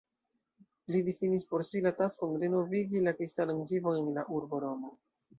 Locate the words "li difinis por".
0.93-1.63